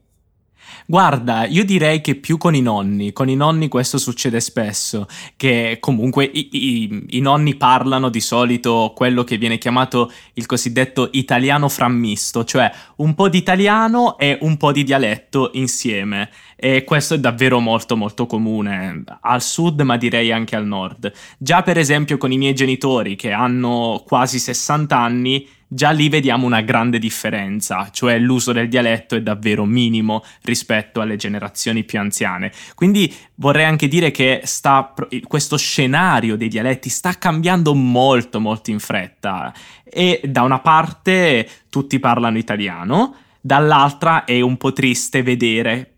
Guarda, 0.87 1.47
io 1.47 1.65
direi 1.65 2.01
che 2.01 2.15
più 2.15 2.37
con 2.37 2.55
i 2.55 2.61
nonni, 2.61 3.13
con 3.13 3.29
i 3.29 3.37
nonni 3.37 3.69
questo 3.69 3.97
succede 3.97 4.39
spesso, 4.41 5.07
che 5.37 5.79
comunque 5.81 6.25
i, 6.25 6.49
i, 6.53 7.07
i, 7.11 7.21
nonni 7.21 7.55
parlano 7.55 8.11
di 8.11 8.21
solito 8.21 8.93
quello 8.95 9.25
che 9.25 9.39
viene 9.39 9.57
chiamato 9.57 10.13
il 10.35 10.45
cosiddetto 10.45 11.09
italiano 11.13 11.69
frammisto, 11.69 12.45
cioè 12.45 12.71
un 12.97 13.15
po' 13.15 13.29
di 13.29 13.39
italiano 13.39 14.19
e 14.19 14.37
un 14.43 14.57
po' 14.59 14.73
di 14.73 14.85
dialetto 14.85 15.51
insieme. 15.55 16.31
E 16.57 16.85
questo 16.85 17.15
è 17.15 17.19
davvero 17.19 17.61
molto 17.61 17.97
molto 17.97 18.27
comune 18.27 19.05
al 19.21 19.43
sud, 19.43 19.81
ma 19.81 19.97
direi 19.97 20.33
anche 20.33 20.57
al 20.57 20.67
nord. 20.67 21.13
Già 21.39 21.63
per 21.63 21.79
esempio 21.79 22.19
con 22.19 22.31
i 22.31 22.39
miei 22.39 22.55
genitori 22.55 23.17
che 23.17 23.33
hanno 23.33 24.03
quasi 24.07 24.39
60 24.39 24.97
anni, 24.99 25.49
già 25.75 25.91
lì 25.91 26.09
vediamo 26.09 26.47
una 26.47 26.61
grande 26.61 27.01
differenza, 27.01 27.89
cioè 27.91 28.17
l'uso 28.19 28.53
del 28.53 28.69
dialetto 28.69 29.17
è 29.17 29.23
davvero 29.23 29.65
minimo 29.65 30.23
rispetto 30.43 31.01
alle 31.01 31.17
generazioni 31.17 31.83
più 31.83 31.99
anziane. 31.99 32.53
Quindi 32.77 33.13
vorrei 33.35 33.65
anche 33.65 33.89
dire 33.89 34.13
che 34.13 34.43
sta, 34.45 34.95
questo 35.27 35.57
scenario 35.57 36.37
dei 36.37 36.47
dialetti 36.47 36.89
sta 36.89 37.19
cambiando 37.19 37.75
molto 37.75 38.39
molto 38.39 38.71
in 38.71 38.79
fretta 38.79 39.53
e 39.83 40.21
da 40.25 40.43
una 40.43 40.61
parte 40.61 41.49
tutti 41.69 41.99
parlano 41.99 42.39
italiano, 42.39 43.17
dall'altra 43.41 44.25
è 44.25 44.41
un 44.41 44.57
po' 44.57 44.73
triste 44.73 45.25
vedere 45.25 45.91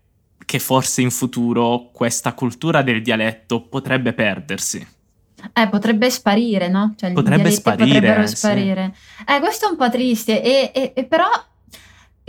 che 0.43 0.57
forse 0.57 1.01
in 1.01 1.11
futuro 1.11 1.91
questa 1.93 2.33
cultura 2.33 2.81
del 2.81 3.03
dialetto 3.03 3.61
potrebbe 3.61 4.13
perdersi. 4.13 4.95
Eh, 5.53 5.67
potrebbe 5.69 6.09
sparire, 6.09 6.67
no? 6.67 6.93
Cioè, 6.95 7.11
potrebbe 7.13 7.51
sparire. 7.51 8.27
Sparire. 8.27 8.93
Sì. 8.93 9.23
Eh, 9.33 9.39
questo 9.39 9.67
è 9.67 9.69
un 9.69 9.77
po' 9.77 9.89
triste, 9.89 10.41
e, 10.41 10.71
e, 10.73 10.93
e 10.95 11.03
però 11.05 11.27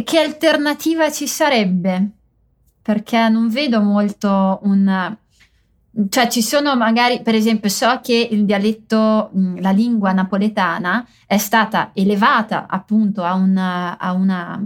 che 0.05 0.19
alternativa 0.19 1.11
ci 1.11 1.27
sarebbe? 1.27 2.11
Perché 2.83 3.29
non 3.29 3.49
vedo 3.49 3.81
molto 3.81 4.61
un... 4.63 5.17
Cioè 6.09 6.29
ci 6.29 6.43
sono 6.43 6.77
magari, 6.77 7.23
per 7.23 7.35
esempio, 7.35 7.69
so 7.69 7.99
che 8.01 8.29
il 8.31 8.45
dialetto, 8.45 9.31
la 9.57 9.71
lingua 9.71 10.13
napoletana 10.13 11.05
è 11.27 11.39
stata 11.39 11.91
elevata 11.93 12.67
appunto 12.69 13.25
a 13.25 13.35
una, 13.35 13.99
a 13.99 14.13
una, 14.13 14.65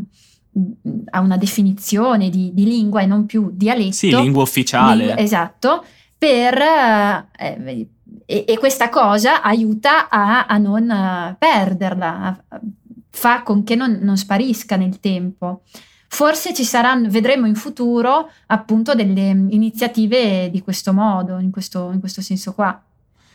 a 1.11 1.21
una 1.21 1.37
definizione 1.39 2.29
di, 2.29 2.51
di, 2.53 2.65
lingua 2.65 3.01
e 3.01 3.07
non 3.07 3.25
più 3.25 3.51
dialetto. 3.53 3.93
Sì, 3.93 4.15
lingua 4.15 4.43
ufficiale. 4.43 5.07
Lingua, 5.07 5.23
esatto, 5.23 5.85
per... 6.19 6.61
Eh, 7.39 7.89
e, 8.33 8.45
e 8.47 8.59
questa 8.59 8.89
cosa 8.89 9.43
aiuta 9.43 10.09
a, 10.09 10.47
a 10.47 10.57
non 10.57 10.89
uh, 10.89 11.37
perderla, 11.39 12.43
fa 13.11 13.43
con 13.43 13.63
che 13.63 13.75
non, 13.75 13.99
non 14.01 14.17
sparisca 14.17 14.77
nel 14.77 15.01
tempo. 15.01 15.65
Forse 16.09 16.55
ci 16.55 16.65
saranno, 16.65 17.11
vedremo 17.11 17.47
in 17.47 17.55
futuro 17.55 18.31
appunto 18.47 18.95
delle 18.95 19.29
iniziative 19.29 20.49
di 20.51 20.63
questo 20.63 20.95
modo, 20.95 21.39
in 21.39 21.51
questo, 21.51 21.91
in 21.93 22.01
questo 22.01 22.23
senso 22.23 22.55
qua. 22.55 22.83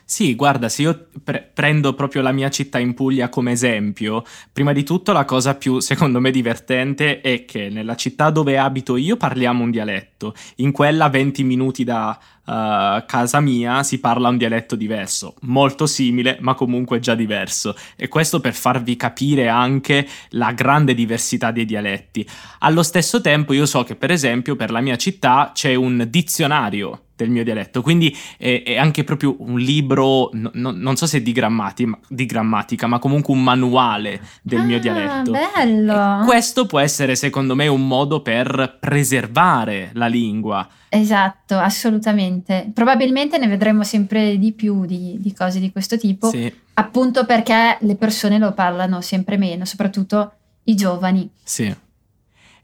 Sì, 0.10 0.36
guarda, 0.36 0.70
se 0.70 0.84
io 0.84 1.10
pre- 1.22 1.52
prendo 1.54 1.94
proprio 1.94 2.22
la 2.22 2.32
mia 2.32 2.50
città 2.50 2.80
in 2.80 2.94
Puglia 2.94 3.28
come 3.28 3.52
esempio, 3.52 4.24
prima 4.54 4.72
di 4.72 4.84
tutto 4.84 5.12
la 5.12 5.26
cosa 5.26 5.56
più, 5.56 5.80
secondo 5.80 6.22
me, 6.22 6.32
divertente 6.32 7.20
è 7.20 7.44
che 7.44 7.68
nella 7.70 7.98
città 7.98 8.30
dove 8.30 8.58
abito 8.58 8.96
io 8.96 9.18
parliamo 9.18 9.64
un 9.64 9.70
dialetto, 9.70 10.34
in 10.58 10.72
quella 10.72 11.10
20 11.10 11.44
minuti 11.44 11.84
da 11.84 12.18
uh, 12.48 13.06
casa 13.06 13.40
mia 13.40 13.84
si 13.84 14.00
parla 14.00 14.30
un 14.30 14.38
dialetto 14.38 14.76
diverso, 14.76 15.36
molto 15.42 15.86
simile, 15.86 16.38
ma 16.40 16.56
comunque 16.56 17.00
già 17.00 17.14
diverso. 17.14 17.76
E 17.96 18.08
questo 18.08 18.40
per 18.40 18.54
farvi 18.54 18.96
capire 18.96 19.50
anche 19.50 20.08
la 20.30 20.54
grande 20.54 20.94
diversità 20.94 21.52
dei 21.52 21.66
dialetti. 21.66 22.28
Allo 22.60 22.84
stesso 22.84 23.22
tempo 23.22 23.54
io 23.54 23.66
so 23.66 23.84
che, 23.84 23.96
per 23.96 24.12
esempio, 24.12 24.56
per 24.56 24.72
la 24.72 24.82
mia 24.82 24.96
città 24.96 25.52
c'è 25.54 25.76
un 25.76 26.08
dizionario 26.10 27.02
del 27.18 27.30
mio 27.30 27.44
dialetto. 27.44 27.82
Quindi 27.82 28.16
è, 28.38 28.64
è 28.64 28.78
anche 28.78 29.04
proprio 29.04 29.36
un 29.40 29.60
libro, 29.60 30.30
no, 30.34 30.52
no, 30.54 30.72
non 30.72 30.96
so 30.96 31.06
se 31.08 31.22
di, 31.22 31.32
grammati, 31.34 31.90
di, 32.08 32.26
grammatica, 32.26 32.88
ma 32.88 33.00
comunque 33.00 33.34
un 33.34 33.44
manuale 33.44 34.22
del 34.42 34.60
ah, 34.60 34.64
mio 34.64 34.80
dialetto. 34.80 35.32
Bello! 35.32 36.22
E 36.22 36.26
questo 36.26 36.68
può 36.68 36.80
essere, 36.80 37.16
secondo 37.16 37.56
me, 37.56 37.68
un 37.68 37.86
modo 37.86 38.22
per 38.22 38.78
preservare 38.80 39.90
la 39.94 40.08
lingua. 40.08 40.66
Esatto, 40.90 41.58
assolutamente. 41.58 42.37
Probabilmente 42.74 43.38
ne 43.38 43.48
vedremo 43.48 43.84
sempre 43.84 44.38
di 44.38 44.52
più 44.52 44.86
di, 44.86 45.18
di 45.20 45.34
cose 45.34 45.60
di 45.60 45.72
questo 45.72 45.98
tipo, 45.98 46.30
sì. 46.30 46.52
appunto 46.76 47.26
perché 47.26 47.78
le 47.82 47.96
persone 47.96 48.38
lo 48.38 48.54
parlano 48.54 49.02
sempre 49.02 49.38
meno, 49.38 49.66
soprattutto 49.66 50.34
i 50.64 50.76
giovani. 50.76 51.30
Sì. 51.44 51.76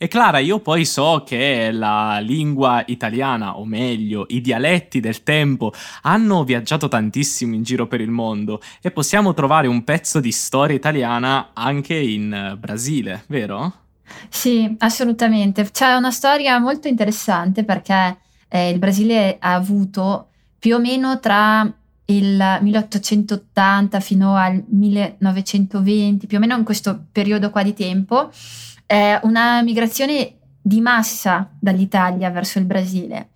E 0.04 0.08
Clara, 0.10 0.40
io 0.40 0.60
poi 0.60 0.84
so 0.84 1.24
che 1.26 1.72
la 1.72 2.20
lingua 2.20 2.84
italiana, 2.88 3.58
o 3.58 3.64
meglio, 3.64 4.26
i 4.30 4.42
dialetti 4.42 5.00
del 5.00 5.24
tempo, 5.24 5.72
hanno 6.02 6.44
viaggiato 6.44 6.90
tantissimo 6.90 7.56
in 7.56 7.64
giro 7.64 7.88
per 7.88 8.02
il 8.02 8.10
mondo 8.10 8.60
e 8.82 8.92
possiamo 8.92 9.34
trovare 9.34 9.68
un 9.68 9.86
pezzo 9.86 10.20
di 10.20 10.32
storia 10.34 10.76
italiana 10.76 11.52
anche 11.54 11.96
in 11.96 12.58
Brasile, 12.60 13.24
vero? 13.28 13.74
Sì, 14.28 14.76
assolutamente. 14.80 15.70
C'è 15.72 15.94
una 15.94 16.12
storia 16.12 16.60
molto 16.60 16.90
interessante 16.90 17.64
perché 17.64 18.18
eh, 18.54 18.70
il 18.70 18.78
Brasile 18.78 19.38
ha 19.40 19.56
avuto 19.56 20.28
più 20.60 20.76
o 20.76 20.80
meno 20.80 21.20
tra 21.20 21.68
il 22.06 22.60
1880 22.62 24.00
fino 24.00 24.36
al 24.36 24.64
1920, 24.68 26.28
più 26.28 26.38
o 26.38 26.40
meno 26.40 26.56
in 26.56 26.64
questo 26.64 27.06
periodo 27.12 27.50
qua 27.50 27.64
di 27.64 27.74
tempo, 27.74 28.30
eh, 28.86 29.20
una 29.24 29.64
migrazione 29.64 30.36
di 30.62 30.82
massa 30.82 31.50
dall'Italia 31.60 32.30
verso 32.30 32.60
il 32.60 32.66
Brasile. 32.66 33.30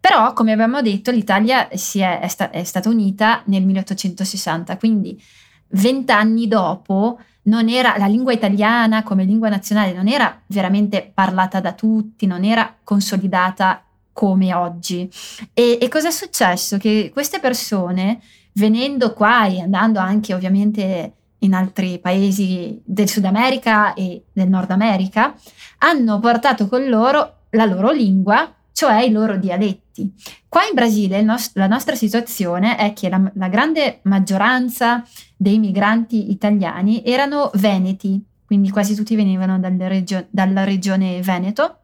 Però, 0.00 0.32
come 0.32 0.50
abbiamo 0.50 0.82
detto, 0.82 1.12
l'Italia 1.12 1.68
è, 1.68 1.76
è, 1.76 2.28
sta- 2.28 2.50
è 2.50 2.64
stata 2.64 2.88
unita 2.88 3.42
nel 3.46 3.64
1860, 3.64 4.76
quindi 4.76 5.22
vent'anni 5.68 6.48
dopo 6.48 7.20
era, 7.68 7.96
la 7.96 8.06
lingua 8.06 8.32
italiana 8.32 9.02
come 9.04 9.24
lingua 9.24 9.48
nazionale 9.48 9.92
non 9.92 10.08
era 10.08 10.40
veramente 10.46 11.10
parlata 11.14 11.60
da 11.60 11.74
tutti, 11.74 12.26
non 12.26 12.42
era 12.42 12.74
consolidata 12.82 13.83
come 14.14 14.54
oggi. 14.54 15.10
E, 15.52 15.76
e 15.78 15.88
cosa 15.88 16.08
è 16.08 16.10
successo? 16.10 16.78
Che 16.78 17.10
queste 17.12 17.40
persone, 17.40 18.22
venendo 18.52 19.12
qua 19.12 19.46
e 19.46 19.60
andando 19.60 19.98
anche 19.98 20.32
ovviamente 20.32 21.12
in 21.40 21.52
altri 21.52 21.98
paesi 21.98 22.80
del 22.82 23.10
Sud 23.10 23.26
America 23.26 23.92
e 23.92 24.24
del 24.32 24.48
Nord 24.48 24.70
America, 24.70 25.34
hanno 25.78 26.18
portato 26.20 26.68
con 26.68 26.88
loro 26.88 27.40
la 27.50 27.66
loro 27.66 27.90
lingua, 27.90 28.50
cioè 28.72 29.02
i 29.02 29.10
loro 29.10 29.36
dialetti. 29.36 30.10
Qua 30.48 30.62
in 30.62 30.74
Brasile 30.74 31.20
nos- 31.22 31.50
la 31.54 31.66
nostra 31.66 31.94
situazione 31.94 32.76
è 32.76 32.92
che 32.94 33.08
la, 33.08 33.30
la 33.34 33.48
grande 33.48 34.00
maggioranza 34.04 35.04
dei 35.36 35.58
migranti 35.58 36.30
italiani 36.30 37.04
erano 37.04 37.50
veneti, 37.54 38.24
quindi 38.46 38.70
quasi 38.70 38.94
tutti 38.94 39.14
venivano 39.14 39.60
regio- 39.86 40.26
dalla 40.30 40.64
regione 40.64 41.20
Veneto 41.20 41.78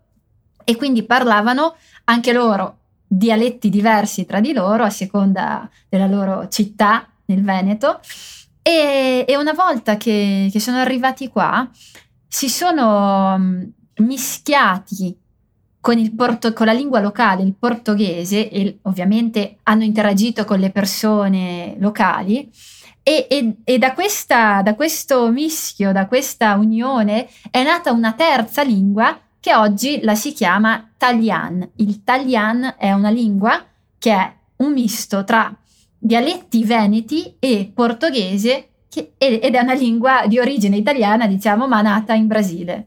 e 0.64 0.76
quindi 0.76 1.02
parlavano 1.02 1.75
anche 2.11 2.33
loro 2.33 2.79
dialetti 3.07 3.71
diversi 3.71 4.26
tra 4.26 4.40
di 4.40 4.52
loro 4.52 4.85
a 4.85 4.90
seconda 4.90 5.69
della 5.88 6.07
loro 6.07 6.49
città 6.49 7.09
nel 7.26 7.43
Veneto. 7.43 8.00
E, 8.62 9.25
e 9.26 9.37
una 9.37 9.52
volta 9.52 9.97
che, 9.97 10.49
che, 10.52 10.61
sono 10.61 10.79
arrivati 10.79 11.29
qua, 11.29 11.69
si 12.29 12.49
sono 12.49 13.37
mm, 13.38 13.62
mischiati 13.99 15.17
con, 15.81 16.14
porto, 16.14 16.52
con 16.52 16.67
la 16.67 16.73
lingua 16.73 17.00
locale, 17.00 17.43
il 17.43 17.55
portoghese, 17.55 18.50
e 18.50 18.79
ovviamente 18.83 19.59
hanno 19.62 19.85
interagito 19.85 20.45
con 20.45 20.59
le 20.59 20.71
persone 20.71 21.76
locali. 21.79 22.50
E, 23.02 23.26
e, 23.31 23.57
e 23.64 23.79
da, 23.79 23.95
questa, 23.95 24.61
da 24.62 24.75
questo 24.75 25.31
mischio, 25.31 25.90
da 25.90 26.07
questa 26.07 26.55
unione, 26.57 27.29
è 27.50 27.62
nata 27.62 27.93
una 27.93 28.12
terza 28.12 28.62
lingua 28.62 29.19
che 29.40 29.54
oggi 29.54 30.00
la 30.02 30.14
si 30.14 30.32
chiama 30.32 30.90
Talian. 30.97 31.70
Il 31.76 32.04
Talian 32.04 32.76
è 32.78 32.92
una 32.92 33.11
lingua 33.11 33.64
che 33.99 34.12
è 34.12 34.32
un 34.56 34.73
misto 34.73 35.25
tra 35.25 35.54
dialetti 35.99 36.64
veneti 36.64 37.37
e 37.38 37.70
portoghese 37.75 38.68
che, 38.88 39.12
ed 39.16 39.54
è 39.54 39.61
una 39.61 39.75
lingua 39.75 40.26
di 40.26 40.38
origine 40.38 40.76
italiana, 40.76 41.26
diciamo, 41.26 41.66
ma 41.66 41.80
nata 41.80 42.14
in 42.14 42.26
Brasile. 42.26 42.87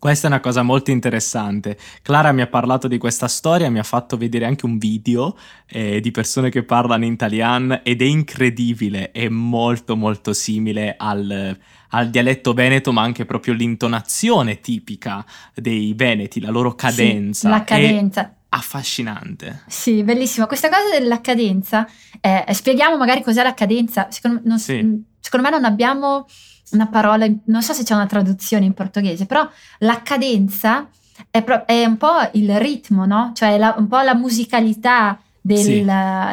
Questa 0.00 0.28
è 0.28 0.30
una 0.30 0.40
cosa 0.40 0.62
molto 0.62 0.90
interessante. 0.90 1.76
Clara 2.00 2.32
mi 2.32 2.40
ha 2.40 2.46
parlato 2.46 2.88
di 2.88 2.96
questa 2.96 3.28
storia, 3.28 3.68
mi 3.68 3.78
ha 3.78 3.82
fatto 3.82 4.16
vedere 4.16 4.46
anche 4.46 4.64
un 4.64 4.78
video 4.78 5.36
eh, 5.66 6.00
di 6.00 6.10
persone 6.10 6.48
che 6.48 6.62
parlano 6.62 7.04
in 7.04 7.12
italiano 7.12 7.84
ed 7.84 8.00
è 8.00 8.06
incredibile, 8.06 9.10
è 9.10 9.28
molto 9.28 9.96
molto 9.96 10.32
simile 10.32 10.94
al, 10.96 11.54
al, 11.90 12.08
dialetto 12.08 12.54
veneto, 12.54 12.94
ma 12.94 13.02
anche 13.02 13.26
proprio 13.26 13.52
l'intonazione 13.52 14.60
tipica 14.60 15.22
dei 15.54 15.92
veneti, 15.92 16.40
la 16.40 16.50
loro 16.50 16.74
cadenza. 16.74 17.48
Sì, 17.48 17.54
la 17.54 17.64
cadenza. 17.64 18.34
Affascinante. 18.50 19.62
Sì, 19.68 20.02
bellissimo. 20.02 20.46
Questa 20.46 20.68
cosa 20.68 20.98
della 20.98 21.20
cadenza, 21.20 21.86
eh, 22.20 22.44
spieghiamo 22.52 22.96
magari 22.96 23.22
cos'è 23.22 23.42
la 23.42 23.54
cadenza. 23.54 24.08
Secondo, 24.10 24.40
non, 24.44 24.58
sì. 24.58 25.04
secondo 25.20 25.48
me 25.48 25.54
non 25.54 25.64
abbiamo 25.64 26.26
una 26.72 26.88
parola, 26.88 27.26
non 27.44 27.62
so 27.62 27.72
se 27.72 27.84
c'è 27.84 27.94
una 27.94 28.06
traduzione 28.06 28.64
in 28.64 28.74
portoghese, 28.74 29.26
però 29.26 29.48
la 29.78 30.02
cadenza 30.02 30.88
è, 31.30 31.42
pro- 31.42 31.64
è 31.66 31.84
un 31.84 31.96
po' 31.96 32.28
il 32.32 32.58
ritmo, 32.58 33.06
no? 33.06 33.32
Cioè 33.34 33.58
la, 33.58 33.74
un 33.76 33.86
po' 33.86 34.00
la 34.00 34.14
musicalità 34.14 35.20
del, 35.40 35.58
sì. 35.58 35.84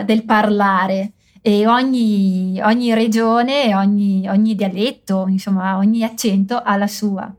del 0.05 0.24
parlare 0.25 1.13
e 1.41 1.67
ogni, 1.67 2.59
ogni 2.62 2.93
regione, 2.93 3.75
ogni, 3.75 4.27
ogni, 4.27 4.55
dialetto, 4.55 5.27
insomma 5.27 5.77
ogni 5.77 6.03
accento 6.03 6.57
ha 6.57 6.75
la 6.77 6.88
sua. 6.88 7.33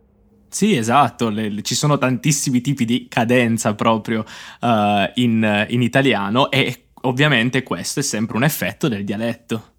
Sì, 0.49 0.77
esatto, 0.77 1.29
le, 1.29 1.63
ci 1.63 1.75
sono 1.75 1.99
tantissimi 1.99 2.61
tipi 2.61 2.85
di 2.85 3.07
cadenza 3.09 3.75
proprio 3.75 4.25
uh, 4.61 5.11
in, 5.15 5.67
in 5.69 5.83
italiano 5.83 6.51
e 6.51 6.85
ovviamente 7.03 7.63
questo 7.63 8.01
è 8.01 8.03
sempre 8.03 8.37
un 8.37 8.45
effetto 8.45 8.89
del 8.89 9.05
dialetto. 9.05 9.73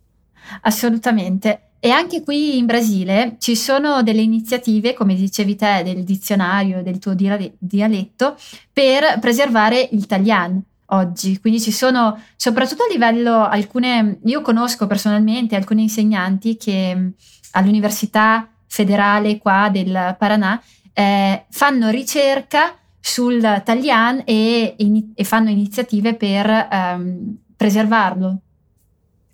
Assolutamente. 0.61 1.63
E 1.79 1.91
anche 1.91 2.23
qui 2.23 2.57
in 2.57 2.65
Brasile 2.65 3.37
ci 3.39 3.55
sono 3.55 4.03
delle 4.03 4.21
iniziative, 4.21 4.93
come 4.93 5.15
dicevi 5.15 5.55
te, 5.55 5.81
del 5.83 6.03
dizionario, 6.03 6.83
del 6.83 6.99
tuo 6.99 7.13
dialetto, 7.13 8.35
per 8.73 9.17
preservare 9.19 9.87
il 9.91 9.99
italiano 9.99 10.61
oggi. 10.87 11.39
Quindi 11.39 11.61
ci 11.61 11.71
sono, 11.71 12.21
soprattutto 12.35 12.83
a 12.83 12.91
livello, 12.91 13.47
alcune, 13.47 14.19
io 14.25 14.41
conosco 14.41 14.87
personalmente 14.87 15.55
alcuni 15.55 15.83
insegnanti 15.83 16.57
che 16.57 17.11
all'Università 17.51 18.49
Federale 18.69 19.37
qua 19.37 19.69
del 19.71 20.15
Paranà 20.17 20.61
eh, 20.93 21.45
fanno 21.49 21.89
ricerca 21.89 22.77
sul 22.99 23.41
Talian 23.65 24.21
e, 24.25 24.75
e, 25.15 25.23
fanno 25.23 25.49
iniziative 25.49 26.15
per 26.15 26.47
ehm, 26.47 27.37
preservarlo, 27.57 28.41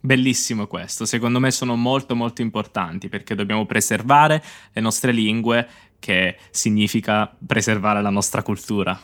Bellissimo 0.05 0.67
questo, 0.67 1.03
secondo 1.05 1.39
me 1.39 1.49
sono 1.49 1.75
molto 1.75 2.15
molto 2.15 2.43
importanti 2.43 3.09
perché 3.09 3.33
dobbiamo 3.33 3.65
preservare 3.65 4.41
le 4.71 4.79
nostre 4.79 5.11
lingue 5.11 5.67
che 5.97 6.37
significa 6.51 7.35
preservare 7.45 8.03
la 8.03 8.11
nostra 8.11 8.43
cultura. 8.43 8.97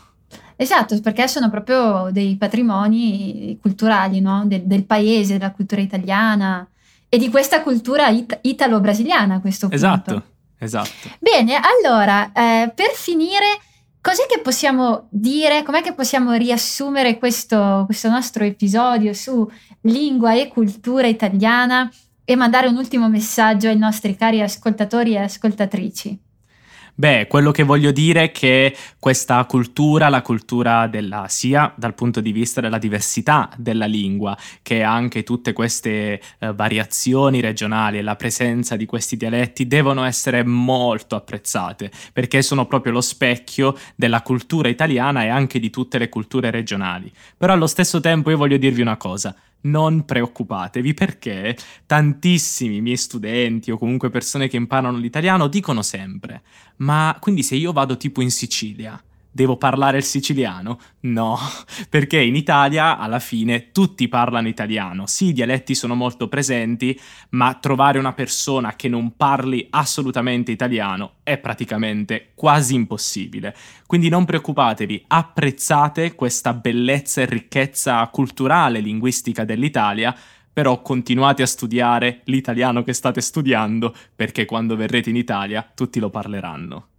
Esatto, 0.55 1.01
perché 1.01 1.27
sono 1.27 1.49
proprio 1.49 2.09
dei 2.11 2.37
patrimoni 2.37 3.57
culturali 3.59 4.21
no? 4.21 4.43
del, 4.45 4.61
del, 4.61 4.85
paese, 4.85 5.39
della 5.39 5.51
cultura 5.51 5.81
italiana 5.81 6.69
e 7.13 7.17
di 7.17 7.29
questa 7.29 7.61
cultura 7.61 8.07
it- 8.07 8.39
italo-brasiliana 8.39 9.35
a 9.35 9.41
questo 9.41 9.67
punto. 9.67 9.75
Esatto, 9.75 10.23
esatto. 10.59 11.09
Bene, 11.19 11.59
allora, 11.59 12.31
eh, 12.31 12.71
per 12.73 12.91
finire, 12.93 13.59
cos'è 13.99 14.25
che 14.27 14.39
possiamo 14.39 15.07
dire, 15.09 15.61
com'è 15.63 15.81
che 15.81 15.93
possiamo 15.93 16.31
riassumere 16.31 17.17
questo, 17.17 17.83
questo 17.85 18.07
nostro 18.07 18.45
episodio 18.45 19.11
su 19.11 19.45
lingua 19.81 20.35
e 20.35 20.47
cultura 20.47 21.07
italiana 21.07 21.91
e 22.23 22.35
mandare 22.37 22.67
un 22.67 22.77
ultimo 22.77 23.09
messaggio 23.09 23.67
ai 23.67 23.77
nostri 23.77 24.15
cari 24.15 24.41
ascoltatori 24.41 25.15
e 25.15 25.17
ascoltatrici. 25.17 26.17
Beh, 26.93 27.27
quello 27.27 27.51
che 27.51 27.63
voglio 27.63 27.91
dire 27.91 28.25
è 28.25 28.31
che 28.31 28.75
questa 28.99 29.43
cultura, 29.45 30.09
la 30.09 30.21
cultura 30.21 30.87
della 30.87 31.25
sia 31.29 31.73
dal 31.75 31.95
punto 31.95 32.21
di 32.21 32.31
vista 32.31 32.61
della 32.61 32.77
diversità 32.77 33.49
della 33.57 33.85
lingua, 33.85 34.37
che 34.61 34.83
anche 34.83 35.23
tutte 35.23 35.53
queste 35.53 36.21
eh, 36.37 36.53
variazioni 36.53 37.39
regionali 37.39 37.97
e 37.97 38.01
la 38.01 38.15
presenza 38.15 38.75
di 38.75 38.85
questi 38.85 39.17
dialetti 39.17 39.67
devono 39.67 40.03
essere 40.03 40.43
molto 40.43 41.15
apprezzate, 41.15 41.89
perché 42.13 42.41
sono 42.41 42.67
proprio 42.67 42.91
lo 42.93 43.01
specchio 43.01 43.75
della 43.95 44.21
cultura 44.21 44.67
italiana 44.67 45.23
e 45.23 45.29
anche 45.29 45.59
di 45.59 45.69
tutte 45.69 45.97
le 45.97 46.09
culture 46.09 46.51
regionali. 46.51 47.11
Però 47.37 47.53
allo 47.53 47.67
stesso 47.67 47.99
tempo 47.99 48.29
io 48.29 48.37
voglio 48.37 48.57
dirvi 48.57 48.81
una 48.81 48.97
cosa, 48.97 49.35
non 49.61 50.05
preoccupatevi 50.05 50.93
perché 50.93 51.57
tantissimi 51.85 52.81
miei 52.81 52.97
studenti 52.97 53.71
o 53.71 53.77
comunque 53.77 54.09
persone 54.09 54.47
che 54.47 54.57
imparano 54.57 54.97
l'italiano 54.97 55.47
dicono 55.47 55.81
sempre, 55.81 56.41
ma 56.77 57.17
quindi 57.19 57.43
se 57.43 57.55
io 57.55 57.71
vado 57.71 57.97
tipo 57.97 58.21
in 58.21 58.31
Sicilia 58.31 59.01
Devo 59.33 59.55
parlare 59.55 59.95
il 59.95 60.03
siciliano? 60.03 60.77
No, 61.01 61.37
perché 61.87 62.19
in 62.19 62.35
Italia 62.35 62.97
alla 62.97 63.19
fine 63.19 63.71
tutti 63.71 64.09
parlano 64.09 64.49
italiano. 64.49 65.07
Sì, 65.07 65.27
i 65.27 65.33
dialetti 65.33 65.73
sono 65.73 65.95
molto 65.95 66.27
presenti, 66.27 66.99
ma 67.29 67.53
trovare 67.53 67.97
una 67.97 68.11
persona 68.11 68.75
che 68.75 68.89
non 68.89 69.15
parli 69.15 69.65
assolutamente 69.69 70.51
italiano 70.51 71.13
è 71.23 71.37
praticamente 71.37 72.31
quasi 72.35 72.75
impossibile. 72.75 73.55
Quindi 73.87 74.09
non 74.09 74.25
preoccupatevi, 74.25 75.05
apprezzate 75.07 76.13
questa 76.13 76.53
bellezza 76.53 77.21
e 77.21 77.25
ricchezza 77.25 78.05
culturale, 78.07 78.81
linguistica 78.81 79.45
dell'Italia, 79.45 80.13
però 80.51 80.81
continuate 80.81 81.41
a 81.41 81.47
studiare 81.47 82.19
l'italiano 82.25 82.83
che 82.83 82.91
state 82.91 83.21
studiando, 83.21 83.95
perché 84.13 84.43
quando 84.43 84.75
verrete 84.75 85.09
in 85.09 85.15
Italia 85.15 85.65
tutti 85.73 86.01
lo 86.01 86.09
parleranno. 86.09 86.90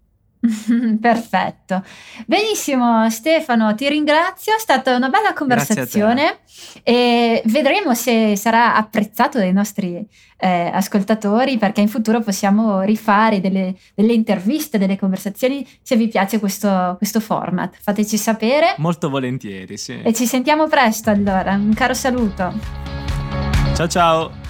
Perfetto. 1.01 1.85
Benissimo 2.27 3.09
Stefano, 3.11 3.75
ti 3.75 3.89
ringrazio, 3.89 4.55
è 4.55 4.59
stata 4.59 4.97
una 4.97 5.09
bella 5.09 5.33
conversazione 5.33 6.39
e 6.83 7.43
vedremo 7.47 7.95
se 7.95 8.35
sarà 8.37 8.75
apprezzato 8.75 9.39
dai 9.39 9.53
nostri 9.53 10.05
eh, 10.37 10.71
ascoltatori 10.73 11.59
perché 11.59 11.81
in 11.81 11.89
futuro 11.89 12.21
possiamo 12.21 12.81
rifare 12.83 13.41
delle, 13.41 13.77
delle, 13.95 14.13
interviste, 14.13 14.79
delle 14.79 14.99
conversazioni 14.99 15.67
se 15.81 15.95
vi 15.97 16.09
piace 16.09 16.41
questo, 16.41 16.95
questo 16.99 17.21
format. 17.21 17.77
Fateci 17.81 18.17
sapere. 18.17 18.75
Molto 18.79 19.09
volentieri, 19.09 19.77
sì. 19.77 20.01
E 20.03 20.13
ci 20.13 20.27
sentiamo 20.27 20.67
presto 20.67 21.11
allora. 21.11 21.55
Un 21.55 21.73
caro 21.75 21.95
saluto. 21.95 22.53
Ciao 23.75 23.87
ciao. 23.87 24.42